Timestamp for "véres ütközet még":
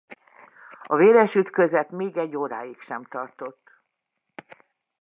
0.95-2.17